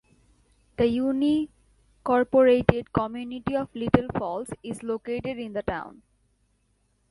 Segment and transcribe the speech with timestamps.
[0.77, 0.85] The
[2.05, 6.01] unincorporated community of Little Falls is located in the town.